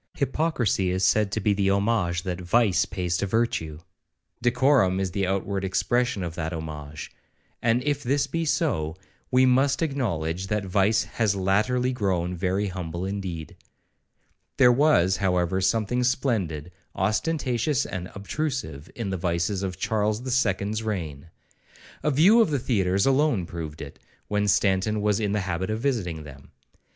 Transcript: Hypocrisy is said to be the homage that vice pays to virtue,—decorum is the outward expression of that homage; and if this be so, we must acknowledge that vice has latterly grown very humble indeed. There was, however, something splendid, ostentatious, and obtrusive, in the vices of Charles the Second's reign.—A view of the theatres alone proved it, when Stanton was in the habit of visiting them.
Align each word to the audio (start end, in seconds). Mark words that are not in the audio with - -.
Hypocrisy 0.15 0.89
is 0.89 1.03
said 1.03 1.31
to 1.31 1.39
be 1.39 1.53
the 1.53 1.69
homage 1.69 2.23
that 2.23 2.41
vice 2.41 2.85
pays 2.87 3.17
to 3.17 3.27
virtue,—decorum 3.27 4.99
is 4.99 5.11
the 5.11 5.27
outward 5.27 5.63
expression 5.63 6.23
of 6.23 6.33
that 6.33 6.53
homage; 6.53 7.11
and 7.61 7.83
if 7.83 8.01
this 8.01 8.25
be 8.25 8.43
so, 8.43 8.95
we 9.29 9.45
must 9.45 9.83
acknowledge 9.83 10.47
that 10.47 10.65
vice 10.65 11.03
has 11.03 11.35
latterly 11.35 11.93
grown 11.93 12.35
very 12.35 12.69
humble 12.69 13.05
indeed. 13.05 13.55
There 14.57 14.71
was, 14.71 15.17
however, 15.17 15.61
something 15.61 16.03
splendid, 16.03 16.71
ostentatious, 16.95 17.85
and 17.85 18.09
obtrusive, 18.15 18.89
in 18.95 19.11
the 19.11 19.17
vices 19.17 19.61
of 19.61 19.77
Charles 19.77 20.23
the 20.23 20.31
Second's 20.31 20.81
reign.—A 20.81 22.09
view 22.09 22.41
of 22.41 22.49
the 22.49 22.57
theatres 22.57 23.05
alone 23.05 23.45
proved 23.45 23.83
it, 23.83 23.99
when 24.27 24.47
Stanton 24.47 24.99
was 24.99 25.19
in 25.19 25.33
the 25.33 25.41
habit 25.41 25.69
of 25.69 25.79
visiting 25.81 26.23
them. 26.23 26.49